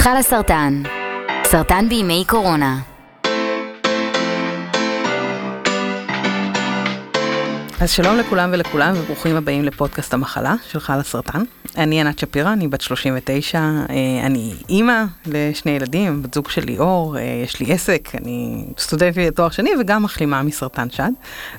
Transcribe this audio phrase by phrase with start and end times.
[0.00, 0.82] חלה סרטן,
[1.44, 2.78] סרטן בימי קורונה.
[7.80, 11.42] אז שלום לכולם ולכולם וברוכים הבאים לפודקאסט המחלה של חלה סרטן.
[11.76, 13.94] אני ענת שפירא, אני בת 39, אה,
[14.26, 19.50] אני אימא לשני ילדים, בת זוג של ליאור, אה, יש לי עסק, אני סטודנטית לתואר
[19.50, 21.10] שני וגם מחלימה מסרטן שד.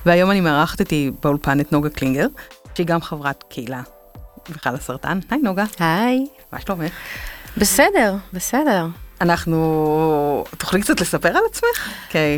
[0.05, 2.27] והיום אני מארחת איתי באולפן את נוגה קלינגר,
[2.75, 3.81] שהיא גם חברת קהילה
[4.49, 5.19] בחלה סרטן.
[5.29, 5.65] היי נוגה.
[5.79, 6.25] היי.
[6.53, 6.91] מה שלומך?
[7.57, 8.85] בסדר, בסדר.
[9.21, 11.93] אנחנו, תוכלי קצת לספר על עצמך?
[12.09, 12.35] כן.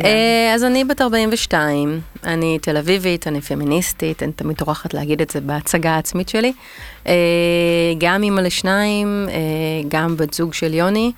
[0.54, 5.40] אז אני בת 42, אני תל אביבית, אני פמיניסטית, אני תמיד טורחת להגיד את זה
[5.40, 6.52] בהצגה העצמית שלי.
[7.06, 7.12] אה,
[7.98, 9.34] גם אימא לשניים, אה,
[9.88, 11.12] גם בת זוג של יוני.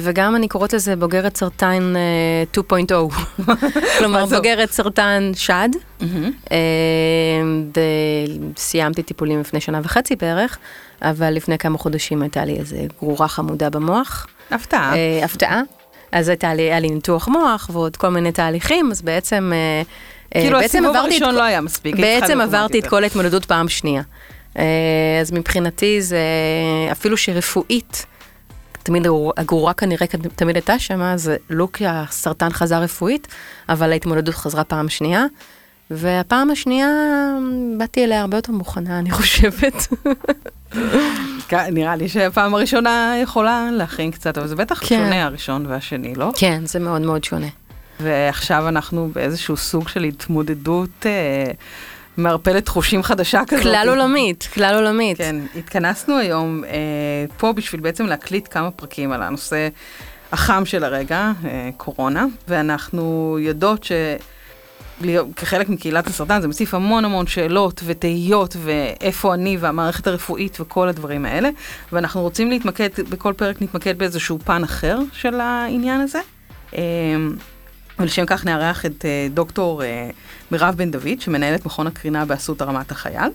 [0.00, 1.94] וגם אני קוראת לזה בוגרת סרטן
[2.54, 2.92] 2.0,
[3.98, 5.68] כלומר בוגרת סרטן שד.
[8.56, 10.58] סיימתי טיפולים לפני שנה וחצי בערך,
[11.02, 14.26] אבל לפני כמה חודשים הייתה לי איזה גרורה חמודה במוח.
[14.50, 14.96] הפתעה.
[14.96, 15.62] אה, הפתעה.
[16.12, 19.52] אז הייתה לי, היה לי ניתוח מוח ועוד כל מיני תהליכים, אז בעצם...
[19.54, 19.82] אה,
[20.36, 21.96] אה, כאילו הסיבוב הראשון לא היה מספיק.
[21.96, 24.02] בעצם עברתי את כל ההתמודדות פעם שנייה.
[25.20, 26.18] אז מבחינתי זה,
[26.92, 28.06] אפילו שרפואית,
[28.84, 33.28] תמיד הגרורה כנראה תמיד הייתה שם, זה לא כי הסרטן חזר רפואית,
[33.68, 35.24] אבל ההתמודדות חזרה פעם שנייה.
[35.90, 36.88] והפעם השנייה
[37.78, 39.74] באתי אליה הרבה יותר מוכנה, אני חושבת.
[41.72, 44.86] נראה לי שהפעם הראשונה יכולה להכין קצת, אבל זה בטח כן.
[44.86, 46.32] שונה הראשון והשני, לא?
[46.36, 47.46] כן, זה מאוד מאוד שונה.
[48.00, 51.50] ועכשיו אנחנו באיזשהו סוג של התמודדות אה,
[52.16, 53.62] מערפלת חושים חדשה כזאת.
[53.62, 55.18] כלל עולמית, כלל עולמית.
[55.18, 56.70] כן, התכנסנו היום אה,
[57.36, 59.68] פה בשביל בעצם להקליט כמה פרקים על הנושא
[60.32, 63.92] החם של הרגע, אה, קורונה, ואנחנו יודעות ש...
[65.36, 71.24] כחלק מקהילת הסרטן זה מוסיף המון המון שאלות ותהיות ואיפה אני והמערכת הרפואית וכל הדברים
[71.24, 71.48] האלה
[71.92, 76.18] ואנחנו רוצים להתמקד, בכל פרק נתמקד באיזשהו פן אחר של העניין הזה.
[76.74, 76.80] אמ,
[77.98, 80.10] ולשם כך נארח את אה, דוקטור אה,
[80.50, 83.30] מירב בן דוד שמנהלת מכון הקרינה באסותא רמת החייל.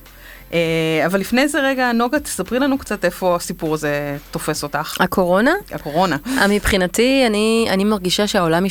[0.53, 5.01] אה, אבל לפני זה רגע, נוגה, תספרי לנו קצת איפה הסיפור הזה תופס אותך.
[5.01, 5.51] הקורונה?
[5.71, 6.17] הקורונה.
[6.49, 8.65] מבחינתי, אני, אני מרגישה שהעולם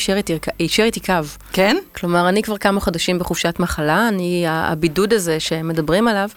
[0.59, 1.13] יישר איתי קו.
[1.53, 1.77] כן?
[1.97, 6.29] כלומר, אני כבר כמה חודשים בחופשת מחלה, אני, הבידוד הזה שמדברים עליו,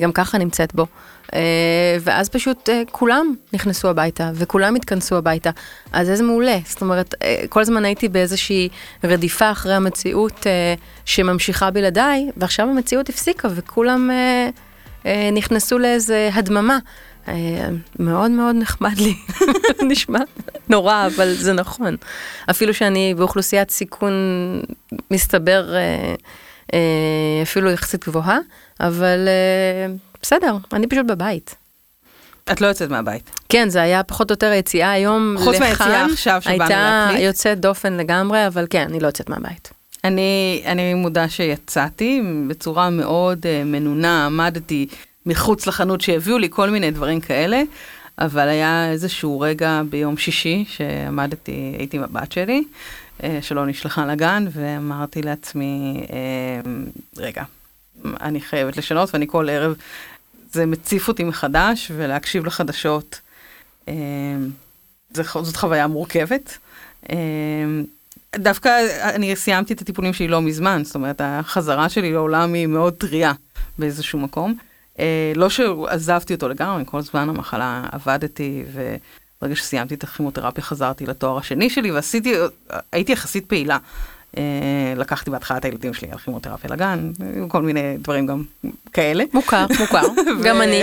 [0.00, 0.86] גם ככה נמצאת בו.
[1.34, 5.50] אה, ואז פשוט אה, כולם נכנסו הביתה, וכולם התכנסו הביתה.
[5.92, 6.58] אז איזה מעולה.
[6.66, 8.68] זאת אומרת, אה, כל הזמן הייתי באיזושהי
[9.04, 10.46] רדיפה אחרי המציאות
[11.04, 14.10] שממשיכה בלעדיי, ועכשיו המציאות הפסיקה, וכולם
[15.32, 16.78] נכנסו לאיזה הדממה.
[17.98, 19.14] מאוד מאוד נחמד לי,
[19.90, 20.18] נשמע
[20.68, 21.96] נורא, אבל זה נכון.
[22.50, 24.12] אפילו שאני באוכלוסיית סיכון,
[25.10, 25.74] מסתבר,
[27.42, 28.38] אפילו יחסית גבוהה,
[28.80, 29.28] אבל
[30.22, 31.56] בסדר, אני פשוט בבית.
[32.52, 33.30] את לא יוצאת מהבית.
[33.48, 35.36] כן, זה היה פחות או יותר היציאה היום.
[35.38, 36.78] חוץ מהיציאה עכשיו שבאנו להקליט.
[36.78, 39.70] הייתה יוצאת דופן לגמרי, אבל כן, אני לא יוצאת מהבית.
[40.04, 44.86] אני, אני מודה שיצאתי בצורה מאוד uh, מנונה, עמדתי
[45.26, 47.62] מחוץ לחנות שהביאו לי כל מיני דברים כאלה,
[48.18, 52.64] אבל היה איזשהו רגע ביום שישי שעמדתי, הייתי עם הבת שלי,
[53.18, 56.10] uh, שלא נשלחה לגן, ואמרתי לעצמי, uh,
[57.16, 57.42] רגע,
[58.20, 59.74] אני חייבת לשנות, ואני כל ערב,
[60.52, 63.20] זה מציף אותי מחדש, ולהקשיב לחדשות,
[63.88, 63.94] אה,
[65.12, 66.58] זאת חוויה מורכבת.
[67.10, 67.16] אה,
[68.36, 68.70] דווקא
[69.14, 73.32] אני סיימתי את הטיפולים שלי לא מזמן, זאת אומרת, החזרה שלי לעולם היא מאוד טריה
[73.78, 74.54] באיזשהו מקום.
[74.98, 81.38] אה, לא שעזבתי אותו לגמרי, כל זמן המחלה עבדתי, וברגע שסיימתי את הכימותרפיה חזרתי לתואר
[81.38, 82.34] השני שלי, ועשיתי,
[82.92, 83.78] הייתי יחסית פעילה.
[84.38, 84.42] אה,
[84.96, 87.10] לקחתי בהתחלה את הילדים שלי על כימותרפיה לגן,
[87.48, 88.42] כל מיני דברים גם
[88.92, 89.24] כאלה.
[89.32, 90.02] מוכר, מוכר,
[90.44, 90.82] גם אני.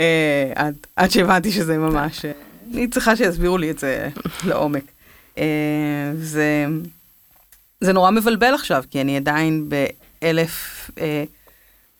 [0.00, 2.24] אה, עד שהבנתי שזה ממש,
[2.74, 4.08] אני צריכה שיסבירו לי את זה
[4.44, 4.84] לעומק.
[5.38, 5.44] אה,
[7.80, 10.90] זה נורא מבלבל עכשיו, כי אני עדיין באלף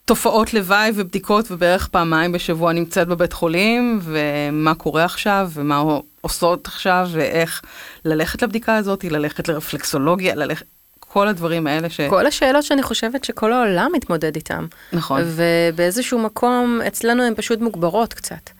[0.04, 5.82] תופעות לוואי ובדיקות ובערך פעמיים בשבוע נמצאת בבית חולים, ומה קורה עכשיו, ומה
[6.20, 7.62] עושות עכשיו, ואיך
[8.04, 10.66] ללכת לבדיקה הזאת, ללכת לרפלקסולוגיה, ללכת...
[11.00, 12.00] כל הדברים האלה ש...
[12.00, 14.66] כל השאלות שאני חושבת שכל העולם מתמודד איתם.
[14.92, 15.22] נכון.
[15.24, 18.50] ובאיזשהו מקום, אצלנו הן פשוט מוגברות קצת.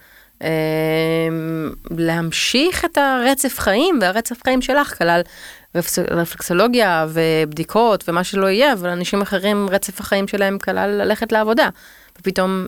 [0.42, 0.48] אמ,
[1.90, 5.20] להמשיך את הרצף חיים, והרצף חיים שלך כלל
[6.10, 11.68] רפלקסולוגיה ובדיקות ומה שלא יהיה, אבל אנשים אחרים, רצף החיים שלהם כלל ללכת לעבודה.
[12.18, 12.66] ופתאום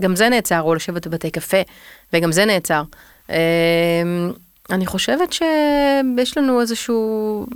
[0.00, 1.60] גם זה נעצר, או לשבת בבתי קפה,
[2.12, 2.82] וגם זה נעצר.
[3.30, 3.34] אמ,
[4.70, 7.46] אני חושבת שיש לנו איזשהו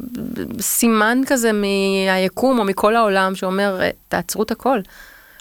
[0.60, 4.80] סימן כזה מהיקום או מכל העולם שאומר, תעצרו את הכל.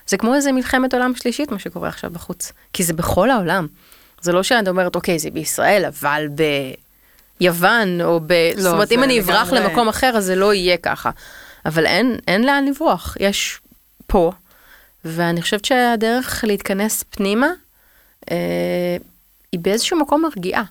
[0.08, 2.52] זה כמו איזה מלחמת עולם שלישית, מה שקורה עכשיו בחוץ.
[2.74, 3.68] כי זה בכל העולם.
[4.22, 6.28] זה לא שאת אומרת, אוקיי, זה בישראל, אבל
[7.40, 8.34] ביוון, או ב...
[8.56, 9.70] לא, זאת אומרת, אם אני אברח לגמרי...
[9.70, 11.10] למקום אחר, אז זה לא יהיה ככה.
[11.66, 13.60] אבל אין, אין לאן לברוח, יש
[14.08, 14.32] פה,
[15.06, 17.48] ואני חושבת שהדרך להתכנס פנימה,
[18.32, 18.98] אה,
[19.52, 20.64] היא באיזשהו מקום מרגיעה.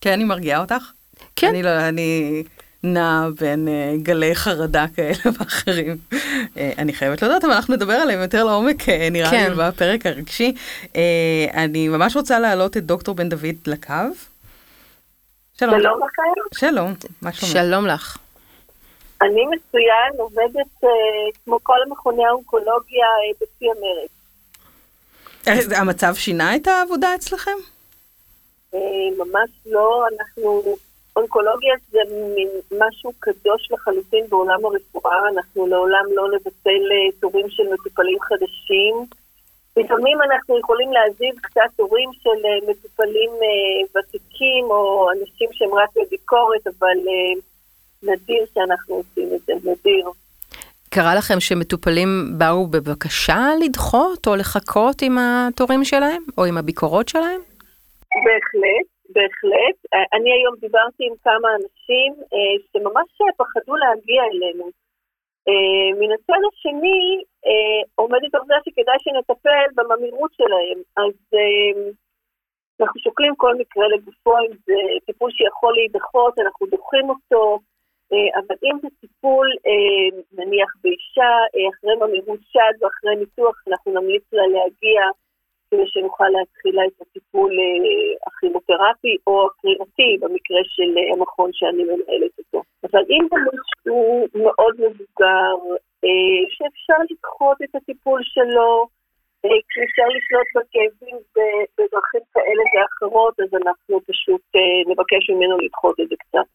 [0.00, 0.92] כן, היא מרגיעה אותך?
[1.36, 1.48] כן.
[1.48, 2.42] אני לא, אני
[2.82, 5.96] נעה בין uh, גלי חרדה כאלה ואחרים.
[6.10, 9.50] Uh, אני חייבת לדעת, אבל אנחנו נדבר עליהם יותר לעומק, uh, נראה כן.
[9.50, 10.54] לי, בפרק הרגשי.
[10.82, 10.96] Uh,
[11.54, 13.94] אני ממש רוצה להעלות את דוקטור בן דוד לקו.
[15.60, 15.80] שלום.
[15.80, 16.22] שלום לכם.
[16.54, 17.52] שלום, מה שלומך?
[17.52, 18.18] שלום לך.
[19.22, 20.86] אני מצוין, עובדת uh,
[21.44, 23.68] כמו כל המכוני האונקולוגיה uh, בשיא
[25.46, 25.72] המרד.
[25.76, 27.56] המצב שינה את העבודה אצלכם?
[28.74, 28.76] Uh,
[29.18, 30.62] ממש לא, אנחנו
[31.16, 31.98] אונקולוגיה זה
[32.34, 32.48] מין
[32.78, 39.19] משהו קדוש לחלוטין בעולם הרפואה, אנחנו לעולם לא נבטל אה, תורים של מטופלים חדשים.
[39.76, 45.88] לפעמים אנחנו יכולים להזיז קצת תורים של אה, מטופלים אה, ותיקים או אנשים שהם רק
[45.96, 46.98] בביקורת, אבל
[48.02, 50.10] נדיר שאנחנו עושים את זה, נדיר.
[50.94, 52.08] קרה לכם שמטופלים
[52.38, 57.40] באו בבקשה לדחות או לחכות עם התורים שלהם או עם הביקורות שלהם?
[58.24, 58.86] בהחלט.
[59.14, 59.78] בהחלט.
[60.16, 64.66] אני היום דיברתי עם כמה אנשים אה, שממש פחדו להגיע אלינו.
[65.48, 70.78] אה, מן הצד השני, אה, עומדת העובדה שכדאי שנטפל בממירות שלהם.
[70.96, 71.90] אז אה,
[72.80, 74.74] אנחנו שוקלים כל מקרה לגופו, אם זה
[75.06, 77.58] טיפול שיכול להידחות, אנחנו דוחים אותו.
[78.12, 83.92] אה, אבל אם זה טיפול, אה, נניח באישה, אה, אחרי ממירות שד ואחרי ניתוח, אנחנו
[83.92, 85.02] נמליץ לה להגיע
[85.70, 91.84] כדי שנוכל להתחיל לה את הטיפול אה, הכימותרפי או הקריאתי במקרה של אה, המכון שאני
[91.84, 92.62] מנהלת אותו.
[92.84, 95.54] אבל אם זה מישהו מאוד מבוגר,
[96.54, 98.86] שאפשר לדחות את הטיפול שלו,
[99.40, 101.16] כשאפשר לשלוט בכאבים
[101.76, 104.42] בדרכים כאלה ואחרות, אז אנחנו פשוט
[104.86, 106.46] נבקש ממנו לדחות את זה קצת.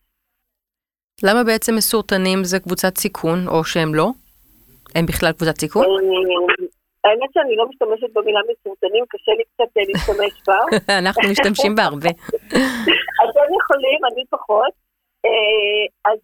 [1.23, 4.07] למה בעצם מסורטנים זה קבוצת סיכון, או שהם לא?
[4.95, 5.85] הם בכלל קבוצת סיכון?
[7.05, 10.59] האמת שאני לא משתמשת במילה מסורטנים, קשה לי קצת אה, להשתמש בה.
[11.01, 12.09] אנחנו משתמשים בה הרבה.
[13.23, 14.73] אתם יכולים, אני פחות.
[15.25, 16.19] אה, אז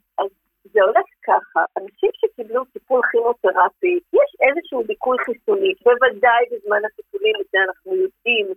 [0.73, 7.45] זה הולך ככה, אנשים שקיבלו טיפול כימותרפי, יש איזשהו דיכוי חיסוני, בוודאי בזמן הטיפולים, את
[7.51, 8.47] זה אנחנו יודעים,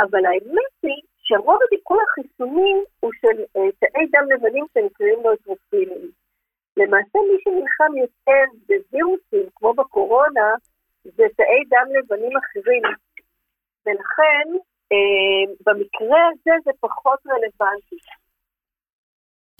[0.00, 6.10] אבל האמת היא שרוב הדיכוי החיסוני הוא של אה, תאי דם לבנים שנקראים לו אטרופילים.
[6.76, 10.48] למעשה מי שנלחם יותר בווירוסים, כמו בקורונה,
[11.04, 12.82] זה תאי דם לבנים אחרים.
[13.86, 14.46] ולכן,
[14.92, 17.96] אה, במקרה הזה זה פחות רלוונטי.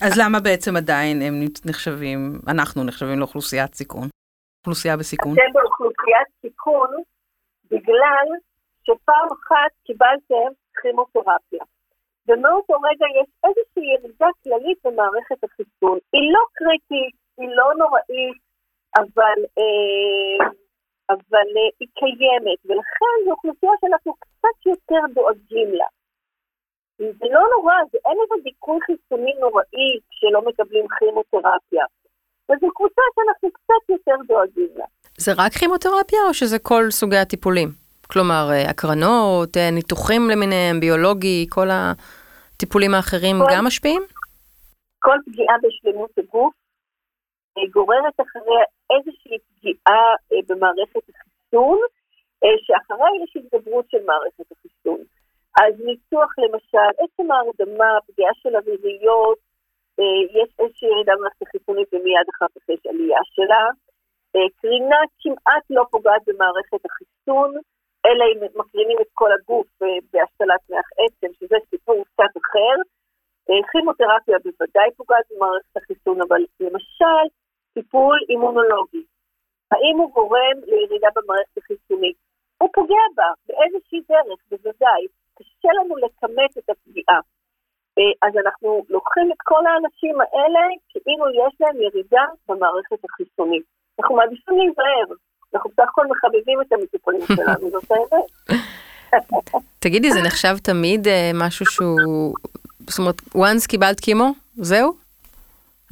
[0.05, 1.33] אז למה בעצם עדיין הם
[1.65, 4.07] נחשבים, אנחנו נחשבים לאוכלוסיית סיכון?
[4.59, 5.33] אוכלוסייה בסיכון?
[5.33, 6.89] אתם באוכלוסיית סיכון
[7.71, 8.27] בגלל
[8.85, 10.49] שפעם אחת קיבלתם
[10.81, 11.63] כימותרפיה.
[12.27, 15.97] ומאותו רגע יש איזושהי ירידה כללית במערכת החיסון.
[16.13, 18.39] היא לא קריטית, היא לא נוראית,
[18.97, 20.47] אבל אה,
[21.09, 25.89] אבל uh, היא קיימת, ולכן זו אוכלוסייה שאנחנו קצת יותר דואגים לה.
[26.97, 31.85] זה לא נורא, זה אין איזה דיכוי חיסוני נוראי כשלא מקבלים כימותרפיה.
[32.49, 34.85] וזו קבוצה שאנחנו קצת יותר דואגים לה.
[35.17, 37.69] זה רק כימותרפיה או שזה כל סוגי הטיפולים?
[38.11, 44.03] כלומר, אה, הקרנות, אה, ניתוחים למיניהם, ביולוגי, כל הטיפולים האחרים כל, גם משפיעים?
[44.99, 46.53] כל פגיעה בשלמות הגוף
[47.65, 48.63] גוררת אחריה
[48.93, 51.79] איזושהי פגיעה אה, במערכת החיסון,
[52.43, 54.99] אה, שאחריה יש התגברות של מערכת החיסון.
[55.61, 59.37] אז ניתוח למשל, עצם ההרדמה, פגיעה של הריריות,
[59.99, 63.65] אה, יש איזושהי ירידה במערכת החיסונית ומיד אחר כך יש עלייה שלה.
[64.61, 67.49] קרינה כמעט לא פוגעת במערכת החיסון,
[68.05, 69.67] אלא אם מקרינים את כל הגוף
[70.11, 72.75] בהשתלת מח עצם, שזה סיפור קצת אחר.
[73.71, 77.25] כימותרפיה בוודאי פוגעת במערכת החיסון, אבל למשל,
[77.73, 79.03] טיפול אימונולוגי.
[79.71, 82.17] האם הוא גורם לירידה במערכת החיסונית?
[82.57, 85.03] הוא פוגע בה באיזושהי דרך, בוודאי.
[85.37, 87.19] קשה לנו לכמת את הפגיעה.
[87.97, 93.63] אה, אז אנחנו לוקחים את כל האנשים האלה כאילו יש להם ירידה במערכת החיסונית.
[93.99, 95.15] אנחנו מעדיפים להיזהר.
[95.53, 98.25] אנחנו בסך הכל מחבבים את המטופלים שלנו, זאת האמת.
[99.79, 102.33] תגידי, זה נחשב תמיד אה, משהו שהוא...
[102.89, 104.93] זאת אומרת, once קיבלת קימו, זהו?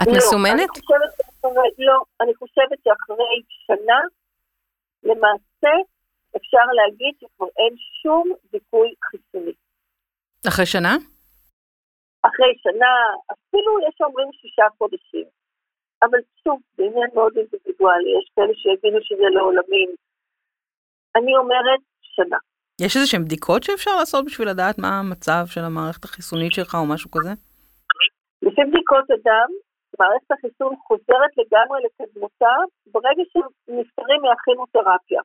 [0.01, 0.69] את לא, מסומנת?
[1.79, 3.99] לא, אני חושבת שאחרי שנה,
[5.03, 5.75] למעשה,
[6.37, 9.53] אפשר להגיד שכבר אין שום דיכוי חיסוני.
[10.47, 10.93] אחרי שנה?
[12.27, 12.91] אחרי שנה,
[13.33, 15.27] אפילו יש אומרים שישה חודשים.
[16.03, 19.89] אבל שוב, זה עניין מאוד אינדיבידואלי, יש כאלה שיגידו שזה לעולמים.
[21.15, 22.37] אני אומרת שנה.
[22.81, 26.85] יש איזה שהן בדיקות שאפשר לעשות בשביל לדעת מה המצב של המערכת החיסונית שלך או
[26.93, 27.29] משהו כזה?
[28.41, 29.49] לפי בדיקות הדם,
[29.99, 32.55] מערכת החיסון חוזרת לגמרי לקדמותה
[32.93, 35.21] ברגע שנפטרים מהכימותרפיה.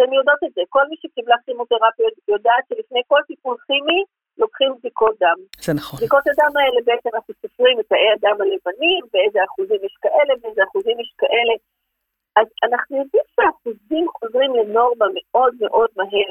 [0.00, 4.00] אתם יודעות את זה, כל מי שקיבלה כימותרפיה יודעת שלפני כל טיפול כימי
[4.38, 5.38] לוקחים בדיקות דם.
[5.64, 5.96] זה נכון.
[5.98, 10.62] בדיקות הדם האלה בעצם אנחנו סופרים את תאי הדם הלבנים, באיזה אחוזים יש כאלה, באיזה
[10.68, 11.54] אחוזים יש כאלה.
[12.38, 16.30] אז אנחנו יודעים שהאחוזים חוזרים לנורמה מאוד מאוד מהר,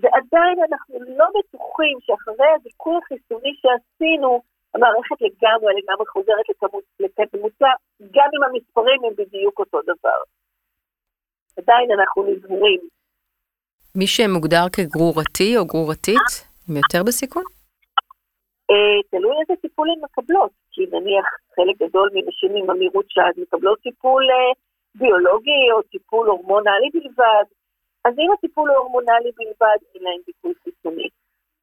[0.00, 4.42] ועדיין אנחנו לא בטוחים שאחרי הדיכוי החיסוני שעשינו,
[4.74, 6.46] המערכת לגמרי לגמרי חוזרת
[7.00, 7.72] לקדמותה,
[8.16, 10.20] גם אם המספרים הם בדיוק אותו דבר.
[11.58, 12.80] עדיין אנחנו נזהורים.
[13.94, 16.28] מי שמוגדר כגרורתי או גרורתית,
[16.68, 17.42] הם יותר בסיכון?
[18.70, 23.78] אה, תלוי איזה טיפול הן מקבלות, כי נניח חלק גדול מנשים עם אמירות שד מקבלות
[23.80, 24.52] טיפול אה,
[24.94, 27.46] ביולוגי או טיפול הורמונלי בלבד,
[28.04, 31.08] אז אם הטיפול הוא הורמונלי בלבד, אין להן טיפול חיסוני.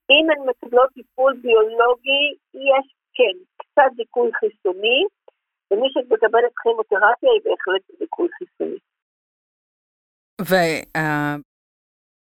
[0.09, 4.99] אם הן מקבלות טיפול ביולוגי, יש כן קצת דיכוי חיסוני,
[5.71, 8.79] ומי שמקבלת כימותרפיה היא בהחלט דיכוי חיסוני.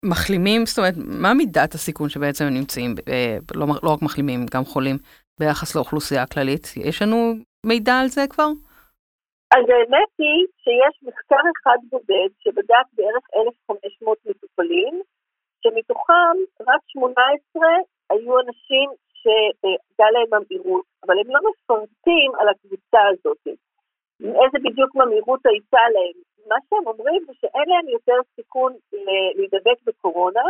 [0.04, 4.98] והמחלימים, זאת אומרת, מה מידת הסיכון שבעצם נמצאים, אה, לא, לא רק מחלימים, גם חולים,
[5.40, 6.66] ביחס לאוכלוסייה הכללית?
[6.78, 7.34] יש לנו
[7.66, 8.50] מידע על זה כבר?
[9.56, 13.26] אז האמת היא שיש מחקר אחד בודד שבדק בערך
[13.70, 15.02] 1,500 מטופלים,
[15.64, 16.36] שמתוכם
[16.68, 17.64] רק 18
[18.10, 18.88] היו אנשים
[19.22, 23.48] שהייתה להם ממאירות, אבל הם לא מפרטים על הקבוצה הזאת.
[24.20, 26.33] איזה בדיוק ממאירות הייתה להם.
[26.50, 28.74] מה שהם אומרים זה שאין להם יותר סיכון
[29.36, 30.42] להידבק בקורונה,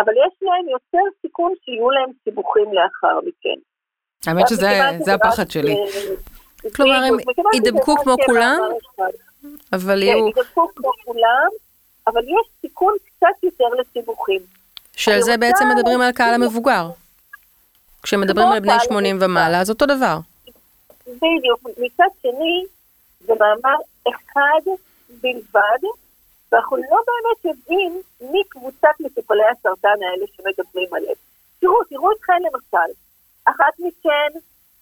[0.00, 3.60] אבל יש להם יותר סיכון שיהיו להם סיבוכים לאחר מכן.
[4.26, 5.76] האמת שזה הפחד שלי.
[6.76, 7.16] כלומר, הם
[7.54, 8.58] ידבקו כמו כולם,
[9.72, 10.32] אבל יהיו...
[10.32, 11.48] כן, ידבקו כמו כולם,
[12.06, 14.40] אבל יש סיכון קצת יותר לסיבוכים.
[14.96, 16.88] שעל זה בעצם מדברים על קהל המבוגר.
[18.02, 20.18] כשמדברים על בני 80 ומעלה, אז אותו דבר.
[21.06, 21.60] בדיוק.
[21.64, 22.64] מצד שני,
[23.20, 23.76] זה מאמר
[24.08, 24.70] אחד
[25.22, 25.82] בלבד,
[26.52, 31.14] ואנחנו לא באמת יודעים מי קבוצת מטופלי הסרטן האלה שמדברים עליהם.
[31.60, 32.92] תראו, תראו אתכם למשל,
[33.44, 34.38] אחת מכן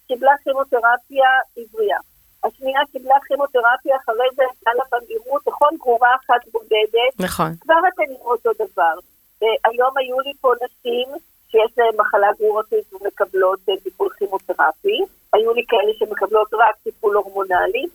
[0.09, 1.99] קיבלה כימותרפיה עברייה.
[2.45, 7.13] השנייה קיבלה כימותרפיה, אחרי זה הייתה לה במהירות, נכון, גרורה אחת בודדת.
[7.19, 7.51] נכון.
[7.61, 8.95] כבר אתם אותו דבר.
[9.41, 11.09] היום היו לי פה נשים
[11.51, 14.99] שיש להן מחלה גרורתית ומקבלות טיפול כימותרפי.
[15.33, 17.87] היו לי כאלה שמקבלות רק טיפול הורמונלי.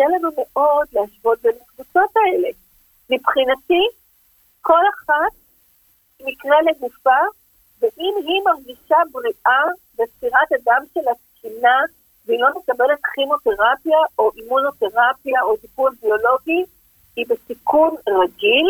[0.00, 2.48] קשה לנו מאוד להשוות בין הקבוצות האלה.
[3.10, 3.82] מבחינתי,
[4.60, 5.32] כל אחת
[6.20, 7.20] מקרה לגופה,
[7.80, 9.62] ואם היא מרגישה בריאה
[9.94, 11.78] וספירת הדם שלה תקינה,
[12.26, 16.64] והיא לא מקבלת כימותרפיה או אימונותרפיה או טיפול ביולוגי,
[17.16, 18.68] היא בסיכון רגיל.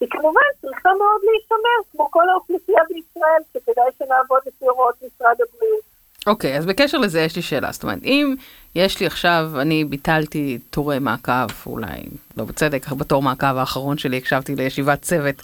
[0.00, 5.89] היא כמובן צריכה מאוד להישמר, כמו כל האוכלוסייה בישראל, שכדאי שנעבוד לפי הוראות משרד הבריאות.
[6.30, 8.34] אוקיי, okay, אז בקשר לזה יש לי שאלה, זאת אומרת, אם
[8.74, 12.00] יש לי עכשיו, אני ביטלתי תורי מעקב, אולי
[12.36, 15.42] לא בצדק, בתור מעקב האחרון שלי הקשבתי לישיבת צוות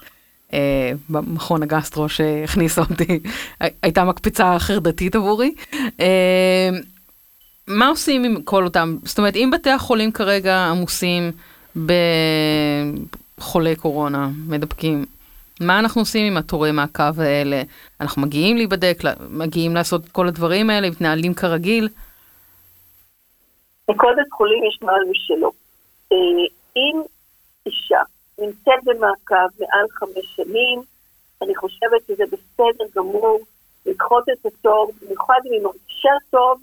[0.53, 3.21] אה, במכון הגסטרו שהכניסה אותי,
[3.83, 5.55] הייתה מקפצה חרדתית עבורי.
[6.01, 6.71] אה,
[7.67, 11.33] מה עושים עם כל אותם, זאת אומרת, אם בתי החולים כרגע עמוסים
[13.39, 15.05] בחולי קורונה, מדבקים,
[15.61, 17.63] מה אנחנו עושים עם התורי מעקב האלה?
[18.01, 18.99] אנחנו מגיעים להיבדק,
[19.31, 21.89] מגיעים לעשות כל הדברים האלה, מתנהלים כרגיל?
[23.89, 25.53] לכל בית חולים יש נוהל משלו.
[26.13, 26.17] אה,
[26.77, 27.03] אם
[27.67, 28.01] אישה
[28.39, 30.83] נמצאת במעקב מעל חמש שנים,
[31.43, 33.39] אני חושבת שזה בסדר גמור
[33.87, 36.61] לדחות את התור, במיוחד אם היא מרגישה טוב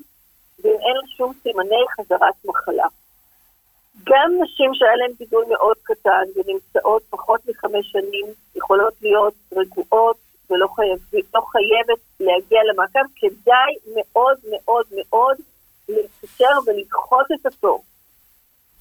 [0.64, 2.88] ואם אין לה שום סימני חזרת מחלה.
[4.04, 10.18] גם נשים שהיה להן גידול מאוד קטן ונמצאות פחות מחמש שנים יכולות להיות רגועות
[10.50, 11.00] ולא חייב,
[11.34, 15.38] לא חייבת להגיע למעקב, כדאי מאוד מאוד מאוד
[15.90, 17.84] להתקשר ולדחות את התור.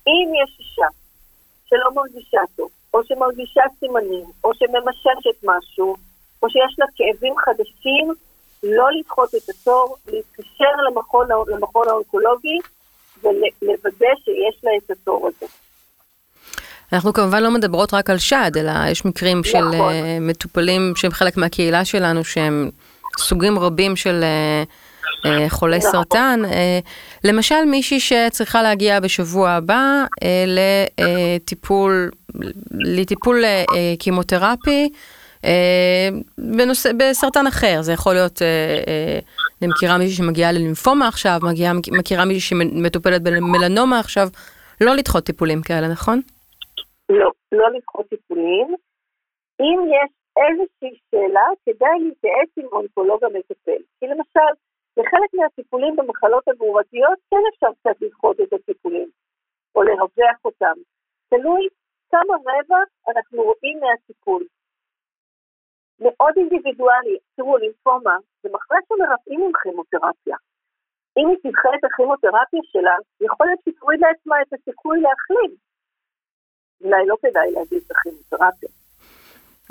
[0.07, 0.87] אם יש אישה
[1.66, 5.97] שלא מרגישה טוב, או שמרגישה סימנים, או שממששת משהו,
[6.42, 8.12] או שיש לה כאבים חדשים,
[8.62, 12.59] לא לדחות את התור, להתקשר למכון, למכון האונקולוגי
[13.25, 15.52] ולוודא שיש לה את התור הזה.
[16.93, 19.50] אנחנו כמובן לא מדברות רק על שד, אלא יש מקרים נכון.
[19.50, 22.71] של uh, מטופלים שהם חלק מהקהילה שלנו, שהם
[23.19, 25.91] סוגים רבים של uh, uh, חולי נכון.
[25.91, 26.41] סרטן.
[26.45, 26.55] Uh,
[27.25, 30.25] למשל מישהי שצריכה להגיע בשבוע הבא uh,
[31.37, 32.11] לטיפול,
[32.71, 34.88] לטיפול uh, קימותרפי.
[36.58, 38.42] בנושא, בסרטן אחר, זה יכול להיות,
[39.62, 44.26] אני מכירה מישהי שמגיעה ללימפומה עכשיו, מגיעה, מכירה מישהי שמטופלת במלנומה עכשיו,
[44.80, 46.20] לא לדחות טיפולים כאלה, נכון?
[47.08, 48.75] לא, לא לדחות טיפולים.
[49.61, 50.11] אם יש
[50.42, 53.82] איזושהי שאלה כדאי להתייעץ עם אונקולוג המטפל.
[54.00, 54.52] כי למשל,
[54.96, 59.08] בחלק מהטיפולים במחלות הגרורתיות כן אפשר קצת לדחות את הטיפולים,
[59.75, 60.76] או לרווח אותם.
[61.30, 61.68] תלוי
[62.11, 64.44] כמה רווח אנחנו רואים מהטיפול.
[66.04, 70.37] מאוד אינדיבידואלי, תראו, לימפומה זה מחלה שמרפאים עם כימותרפיה.
[71.18, 75.52] אם היא תדחה את הכימותרפיה שלה, יכול להיות שהיא תוריד לעצמה את הסיכוי להחלים.
[76.85, 78.68] אולי לא כדאי להגיד את הכימותרפיה.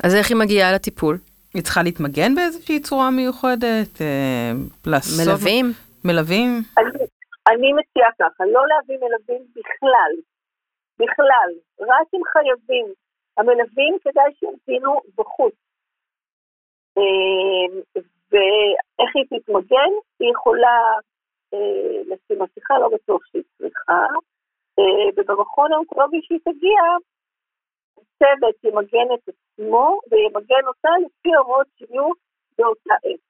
[0.04, 1.16] אז איך היא מגיעה לטיפול?
[1.54, 4.00] היא צריכה להתמגן באיזושהי צורה מיוחדת?
[4.00, 4.52] אה,
[4.86, 5.26] לעשות...
[5.26, 5.66] מלווים?
[6.04, 6.48] מלווים?
[6.78, 6.90] אני,
[7.48, 10.12] אני מציעה ככה, לא להביא מלווים בכלל.
[10.98, 11.50] בכלל.
[11.80, 12.86] רק אם חייבים.
[13.38, 15.54] המלווים כדאי שימתינו בחוץ.
[16.98, 19.90] אה, ואיך היא תתמגן?
[20.20, 20.78] היא יכולה
[21.54, 24.06] אה, לשים מסכה, לא בטוח שהיא צריכה.
[24.78, 26.80] אה, ובמכון האונקולוגי שהיא תגיע,
[27.96, 32.10] הצוות ימגן את עצמו וימגן אותה לפי ההוראות שיהיו
[32.58, 33.20] באותה עת.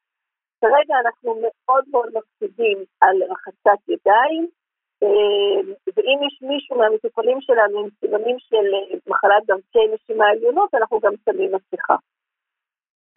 [0.61, 4.47] כרגע אנחנו מאוד מאוד מקפידים על רחצת ידיים,
[5.03, 8.67] אה, ואם יש מישהו מהמטופלים שלנו עם סימנים של
[9.07, 11.97] מחלת דרכי נשימה עליונות, אנחנו גם שמים מסכה.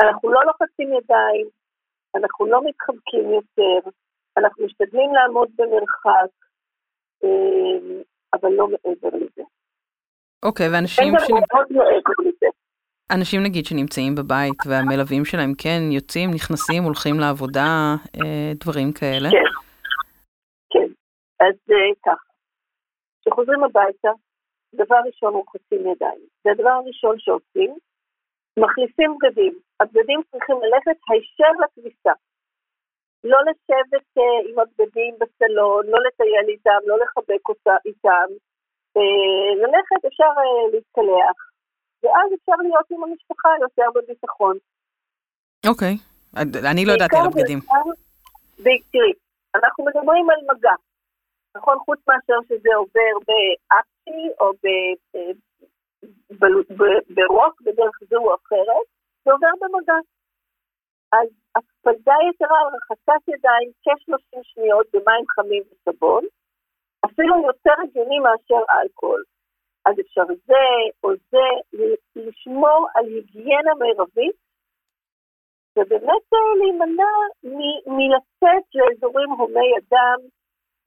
[0.01, 1.47] אנחנו לא לוחצים ידיים,
[2.15, 3.89] אנחנו לא מתחבקים יותר,
[4.37, 6.31] אנחנו משתדלים לעמוד במרחק,
[7.23, 8.01] אה,
[8.33, 9.43] אבל לא מעבר לזה.
[10.45, 11.31] אוקיי, ואנשים ש...
[13.11, 19.29] אנשים נגיד שנמצאים בבית והמלווים שלהם כן יוצאים, נכנסים, הולכים לעבודה, אה, דברים כאלה.
[19.29, 19.49] כן,
[20.71, 20.89] כן.
[21.45, 22.29] אז אה, ככה,
[23.21, 24.09] כשחוזרים הביתה,
[24.75, 26.21] דבר ראשון רוחצים ידיים.
[26.43, 27.77] זה הדבר הראשון שעושים,
[28.59, 29.53] מחליפים בגדים.
[29.79, 32.13] הבגדים צריכים ללכת הישר לכביסה.
[33.23, 38.27] לא לשבת uh, עם הבגדים בסלון, לא לטייל איתם, לא לחבק אותה, איתם.
[38.97, 41.37] Uh, ללכת, אפשר uh, להתקלח,
[42.03, 44.57] ואז אפשר להיות עם המשפחה יותר בביטחון.
[45.67, 46.69] אוקיי, okay.
[46.71, 47.59] אני לא ידעתי על הבגדים.
[48.91, 49.13] תראי,
[49.55, 50.75] אנחנו מדברים על מגע,
[51.57, 51.77] נכון?
[51.85, 54.51] חוץ מאשר שזה עובר באקטי או
[57.15, 58.87] ברוק בדרך זו או אחרת,
[59.25, 59.99] זה עובר במגע.
[61.13, 66.23] אז הקפדה יתרה על רחצת ידיים כ-30 שניות במים חמים וסבון,
[67.05, 69.23] אפילו יותר הגיוני מאשר אלכוהול.
[69.85, 70.65] אז אפשר זה
[71.03, 71.47] או זה,
[72.15, 74.35] לשמור על היגיינה מרבית,
[75.77, 77.13] ובאמת אה, להימנע
[77.87, 80.19] מלצאת לאזורים הומי אדם,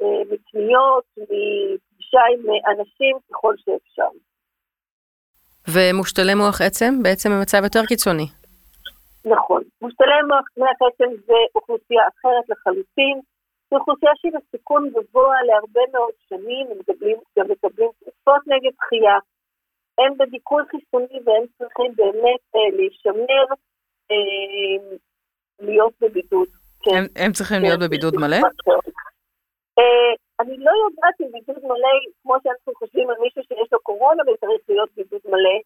[0.02, 2.40] אה, מקניות, מפגישה עם
[2.72, 4.08] אנשים ככל שאפשר.
[5.72, 8.26] ומושתלי מוח עצם בעצם במצב יותר קיצוני.
[9.24, 9.62] נכון.
[9.82, 10.22] מושתלי
[10.56, 13.20] מוח עצם זה אוכלוסייה אחרת לחלוטין.
[13.70, 19.18] זו אוכלוסייה שהיא בסיכון גבוה להרבה מאוד שנים, הם מקבלים, גם מקבלים תרופות נגד דחייה.
[19.98, 23.46] הם בדיכוי חיסוני והם צריכים באמת אה, להישמר,
[24.10, 24.96] אה,
[25.60, 26.48] להיות בבידוד.
[26.82, 26.96] כן.
[26.96, 27.62] הם, הם צריכים כן.
[27.62, 28.36] להיות בבידוד מלא?
[29.78, 34.22] אה, אני לא יודעת אם בידוד מלא, כמו שאנחנו חושבים על מישהו שיש לו קורונה
[34.22, 35.58] וצריך להיות בידוד מלא,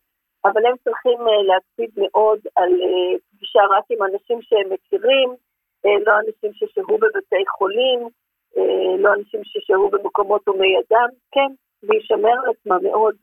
[0.45, 5.29] אבל הם צריכים uh, להקפיד מאוד על uh, פגישה רק עם אנשים שהם מכירים,
[5.85, 8.01] uh, לא אנשים ששהו בבתי חולים,
[8.99, 11.51] לא אנשים ששהו במקומות הומי אדם, כן,
[11.83, 13.15] להישמר על עצמם מאוד.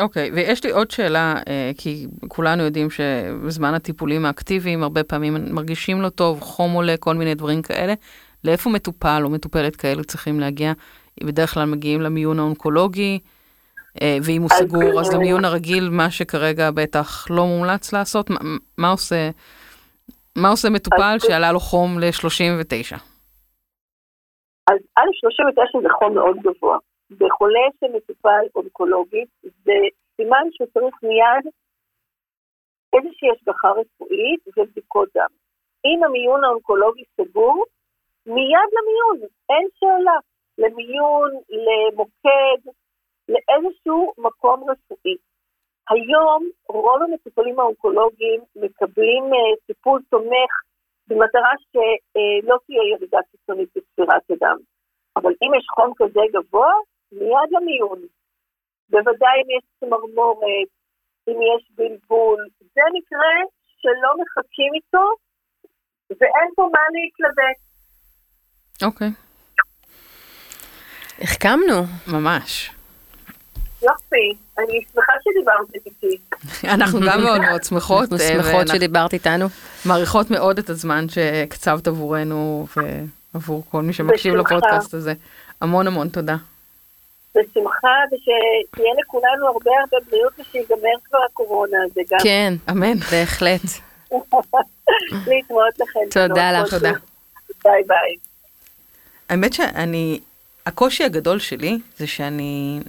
[0.00, 1.34] אוקיי, okay, ויש לי עוד שאלה,
[1.78, 7.34] כי כולנו יודעים שבזמן הטיפולים האקטיביים הרבה פעמים מרגישים לא טוב, חום עולה, כל מיני
[7.34, 7.94] דברים כאלה.
[8.44, 10.72] לאיפה מטופל או מטופלת כאלו צריכים להגיע?
[11.24, 13.18] בדרך כלל מגיעים למיון האונקולוגי,
[14.02, 18.38] אה, ואם הוא סגור, אז למיון הרגיל, מה שכרגע בטח לא מומלץ לעשות, מה,
[18.78, 19.30] מה עושה,
[20.36, 22.96] מה עושה מטופל שעלה לו חום ל-39?
[24.70, 26.78] אז א', 39 זה חום מאוד גבוה.
[27.10, 29.72] בחולה שמטופל אונקולוגית, זה
[30.16, 31.52] סימן שצריך מיד
[32.96, 35.32] איזושהי השגחה רפואית ובדיקות דם.
[35.84, 37.64] אם המיון האונקולוגי סגור,
[38.34, 40.18] מיד למיון, אין שאלה.
[40.58, 41.30] למיון,
[41.64, 42.70] למוקד,
[43.28, 45.16] לאיזשהו מקום רפואי.
[45.90, 50.52] היום רוב המטופלים האונקולוגיים מקבלים uh, טיפול תומך
[51.08, 54.56] במטרה שלא uh, תהיה ירידה קיצונית בספירת הדם.
[55.16, 56.72] אבל אם יש חום כזה גבוה,
[57.12, 58.00] מיד למיון.
[58.90, 60.68] בוודאי אם יש צמרמורת,
[61.28, 63.34] אם יש בלבול, זה מקרה
[63.80, 65.06] שלא מחכים איתו
[66.10, 67.67] ואין פה מה להתלבט.
[68.82, 69.10] אוקיי.
[71.20, 71.84] החכמנו.
[72.06, 72.70] ממש.
[73.82, 76.16] יופי, אני שמחה שדיברת איתי.
[76.64, 78.12] אנחנו גם מאוד מאוד שמחות.
[78.12, 79.46] אנחנו אה, שמחות שדיברת איתנו.
[79.84, 82.66] מעריכות מאוד את הזמן שהקצבת עבורנו
[83.34, 85.12] ועבור כל מי שמקשיב לפודקאסט הזה.
[85.60, 86.36] המון המון תודה.
[87.34, 92.18] בשמחה, ושתהיה לכולנו הרבה הרבה בריאות ושיגמר כבר הקורונה הזה גם.
[92.22, 92.96] כן, אמן.
[93.10, 93.60] בהחלט.
[95.26, 96.00] להתראות לכם.
[96.10, 96.70] תודה לך.
[96.70, 96.92] תודה.
[97.64, 98.27] ביי ביי.
[99.28, 100.20] האמת שאני,
[100.66, 102.80] הקושי הגדול שלי זה שאני,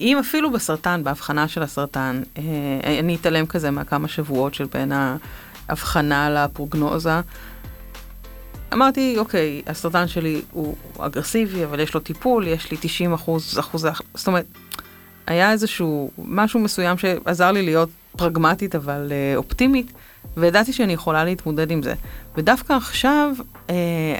[0.00, 2.42] אם אפילו בסרטן, בהבחנה של הסרטן, אה,
[3.00, 4.92] אני אתעלם כזה מהכמה שבועות של בין
[5.68, 7.20] ההבחנה לפרוגנוזה.
[8.72, 13.86] אמרתי, אוקיי, הסרטן שלי הוא אגרסיבי, אבל יש לו טיפול, יש לי 90 אחוז, אחוז,
[14.14, 14.46] זאת אומרת,
[15.26, 19.92] היה איזשהו משהו מסוים שעזר לי להיות פרגמטית, אבל אה, אופטימית,
[20.36, 21.94] וידעתי שאני יכולה להתמודד עם זה.
[22.36, 23.30] ודווקא עכשיו,
[23.70, 24.18] אה,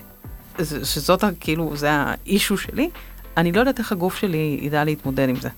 [0.84, 2.90] שזאת כאילו, זה האישו שלי,
[3.36, 5.48] אני לא יודעת איך הגוף שלי ידע להתמודד עם זה.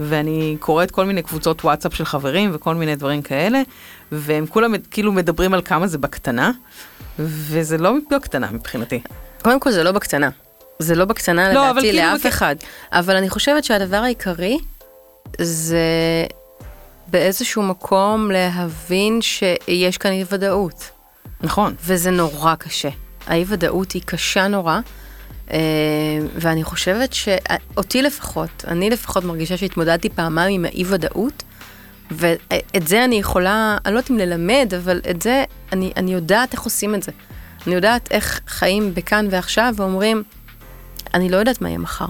[0.00, 3.62] ואני קוראת כל מיני קבוצות וואטסאפ של חברים וכל מיני דברים כאלה,
[4.12, 6.50] והם כולם כאילו מדברים על כמה זה בקטנה,
[7.18, 9.00] וזה לא בקטנה מבחינתי.
[9.42, 10.28] קודם כל זה לא בקטנה.
[10.78, 12.56] זה לא בקטנה לא, לדעתי כאילו לאף בק- אחד.
[12.92, 14.58] אבל אני חושבת שהדבר העיקרי
[15.40, 15.78] זה
[17.06, 20.90] באיזשהו מקום להבין שיש כאן אי ודאות.
[21.40, 21.74] נכון.
[21.84, 22.88] וזה נורא קשה.
[23.26, 24.80] האי ודאות היא קשה נורא,
[25.50, 25.58] אה,
[26.34, 31.42] ואני חושבת שאותי לפחות, אני לפחות מרגישה שהתמודדתי פעמיים עם האי ודאות,
[32.10, 36.52] ואת זה אני יכולה, אני לא יודעת אם ללמד, אבל את זה, אני, אני יודעת
[36.52, 37.12] איך עושים את זה.
[37.66, 40.22] אני יודעת איך חיים בכאן ועכשיו ואומרים,
[41.14, 42.06] אני לא יודעת מה יהיה מחר.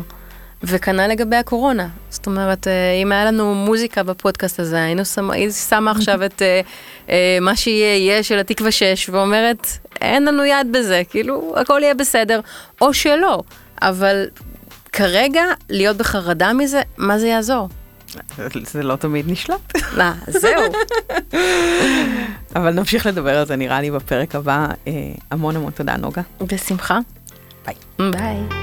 [0.63, 1.89] וכנ"ל לגבי הקורונה.
[2.11, 6.43] זאת אומרת, אה, אם היה לנו מוזיקה בפודקאסט הזה, היינו שמה, הייתי שמה עכשיו את
[6.43, 6.61] אה,
[7.11, 9.67] אה, מה שיהיה יהיה של התקווה 6, ואומרת,
[10.01, 12.41] אין לנו יד בזה, כאילו, הכל יהיה בסדר,
[12.81, 13.43] או שלא.
[13.83, 14.27] אבל
[14.93, 17.69] כרגע, להיות בחרדה מזה, מה זה יעזור?
[18.63, 19.73] זה לא תמיד נשלט.
[19.97, 20.63] מה, זהו.
[22.57, 24.67] אבל נמשיך לדבר על זה נראה לי בפרק הבא.
[25.31, 26.23] המון המון תודה נוגה.
[26.41, 26.99] בשמחה.
[27.67, 27.75] ביי.
[28.11, 28.60] ביי.